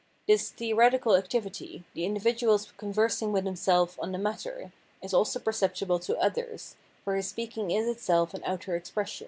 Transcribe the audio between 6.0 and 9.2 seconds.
to others, for his speaking is itself an outer ex pression.